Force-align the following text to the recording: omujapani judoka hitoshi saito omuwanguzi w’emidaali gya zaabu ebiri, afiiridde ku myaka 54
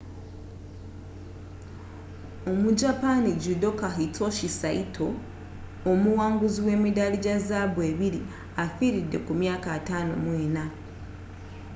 omujapani 2.51 3.31
judoka 3.43 3.87
hitoshi 3.97 4.47
saito 4.59 5.07
omuwanguzi 5.91 6.59
w’emidaali 6.65 7.17
gya 7.25 7.35
zaabu 7.47 7.79
ebiri, 7.91 8.21
afiiridde 8.63 9.17
ku 9.25 9.31
myaka 9.41 9.67
54 9.77 10.63